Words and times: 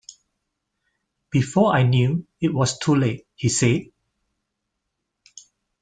Before 1.29 1.73
I 1.75 1.83
knew, 1.83 2.25
it 2.41 2.51
was 2.55 2.79
too 2.79 2.95
late, 2.95 3.27
he 3.35 3.49
said. 3.49 3.81